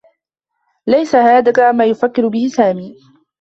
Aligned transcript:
ليس 0.87 1.15
هذا 1.15 1.71
ما 1.71 1.85
يفكّره 1.85 2.47
سامي. 2.47 2.95